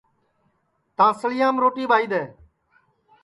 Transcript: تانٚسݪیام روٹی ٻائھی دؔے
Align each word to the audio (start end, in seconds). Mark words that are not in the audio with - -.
تانٚسݪیام 0.97 1.55
روٹی 1.63 1.83
ٻائھی 1.89 2.05
دؔے 2.11 2.23